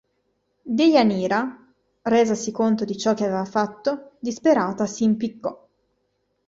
[0.77, 1.59] Deianira,
[2.01, 5.67] resasi conto di ciò che aveva fatto disperata si impiccò.